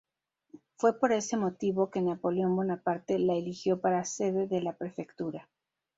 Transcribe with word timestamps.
Fue 0.77 0.97
por 0.99 1.11
ese 1.11 1.37
motivo 1.37 1.91
que 1.91 2.01
Napoleón 2.01 2.55
Bonaparte 2.55 3.19
la 3.19 3.35
eligió 3.35 3.81
para 3.81 4.03
sede 4.03 4.47
de 4.47 4.59
la 4.63 4.75
prefectura. 4.75 5.47